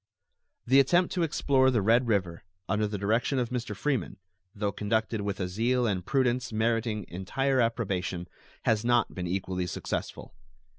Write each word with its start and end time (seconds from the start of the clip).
The 0.65 0.79
attempt 0.79 1.13
to 1.13 1.21
explore 1.21 1.69
the 1.69 1.83
Red 1.83 2.07
River, 2.07 2.43
under 2.67 2.87
the 2.87 2.97
direction 2.97 3.37
of 3.37 3.49
Mr. 3.51 3.75
Freeman, 3.75 4.17
though 4.55 4.71
conducted 4.71 5.21
with 5.21 5.39
a 5.39 5.47
zeal 5.47 5.85
and 5.85 6.03
prudence 6.03 6.51
meriting 6.51 7.05
entire 7.07 7.61
approbation, 7.61 8.27
has 8.63 8.83
not 8.83 9.13
been 9.13 9.27
equally 9.27 9.67
successful. 9.67 10.33